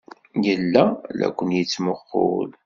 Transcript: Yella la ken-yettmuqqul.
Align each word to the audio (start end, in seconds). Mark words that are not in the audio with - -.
Yella 0.43 0.83
la 1.17 1.27
ken-yettmuqqul. 1.37 2.49